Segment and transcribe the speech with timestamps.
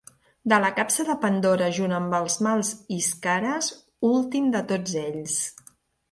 [0.51, 3.67] De la capsa de Pandora junt amb els mals isqueres,
[4.09, 5.37] últim de tots ells.